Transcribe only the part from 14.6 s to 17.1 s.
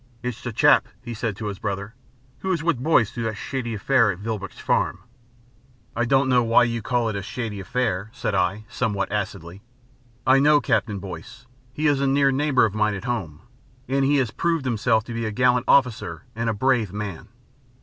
himself to be a gallant officer and a brave